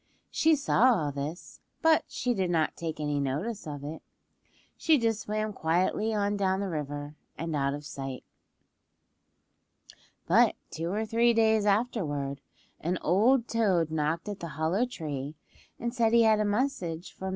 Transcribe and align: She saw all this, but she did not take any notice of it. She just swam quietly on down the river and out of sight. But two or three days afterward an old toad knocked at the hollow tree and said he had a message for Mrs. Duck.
She 0.31 0.55
saw 0.55 0.95
all 0.95 1.11
this, 1.11 1.59
but 1.83 2.05
she 2.07 2.33
did 2.33 2.49
not 2.49 2.75
take 2.75 2.99
any 2.99 3.19
notice 3.19 3.67
of 3.67 3.83
it. 3.83 4.01
She 4.75 4.97
just 4.97 5.19
swam 5.21 5.53
quietly 5.53 6.11
on 6.11 6.37
down 6.37 6.59
the 6.59 6.69
river 6.69 7.13
and 7.37 7.55
out 7.55 7.75
of 7.75 7.85
sight. 7.85 8.23
But 10.25 10.55
two 10.71 10.89
or 10.91 11.05
three 11.05 11.35
days 11.35 11.67
afterward 11.67 12.41
an 12.79 12.97
old 13.03 13.47
toad 13.47 13.91
knocked 13.91 14.27
at 14.27 14.39
the 14.39 14.47
hollow 14.57 14.87
tree 14.87 15.35
and 15.79 15.93
said 15.93 16.13
he 16.13 16.23
had 16.23 16.39
a 16.39 16.45
message 16.45 17.11
for 17.13 17.25
Mrs. 17.25 17.29
Duck. 17.29 17.29